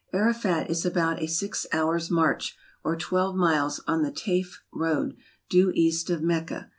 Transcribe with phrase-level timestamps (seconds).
[0.15, 5.15] ''Arafat is about a six hours' march, or twelve miles, on the Taif road,
[5.47, 6.69] due east of Mecca.